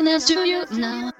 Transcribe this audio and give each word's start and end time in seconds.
happiness 0.00 0.24
to 0.24 0.48
you 0.48 0.64
now. 0.70 1.19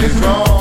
is 0.00 0.14
wrong. 0.20 0.51